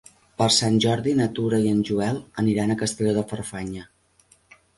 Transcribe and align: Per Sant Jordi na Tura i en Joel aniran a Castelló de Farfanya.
Per 0.41 0.45
Sant 0.53 0.77
Jordi 0.85 1.13
na 1.19 1.27
Tura 1.39 1.59
i 1.65 1.69
en 1.73 1.83
Joel 1.89 2.17
aniran 2.45 2.73
a 2.73 2.79
Castelló 2.81 3.15
de 3.19 3.27
Farfanya. 3.35 3.87